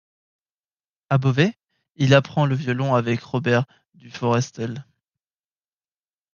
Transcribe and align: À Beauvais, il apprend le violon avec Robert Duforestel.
À 1.11 1.19
Beauvais, 1.19 1.53
il 1.95 2.15
apprend 2.15 2.47
le 2.47 2.55
violon 2.55 2.95
avec 2.95 3.21
Robert 3.21 3.65
Duforestel. 3.93 4.83